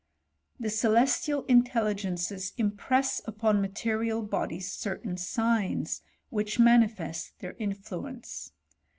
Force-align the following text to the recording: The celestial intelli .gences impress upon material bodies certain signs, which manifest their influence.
The 0.59 0.71
celestial 0.71 1.43
intelli 1.43 1.93
.gences 1.95 2.53
impress 2.57 3.21
upon 3.27 3.61
material 3.61 4.23
bodies 4.23 4.71
certain 4.71 5.15
signs, 5.15 6.01
which 6.31 6.57
manifest 6.57 7.37
their 7.37 7.55
influence. 7.59 8.51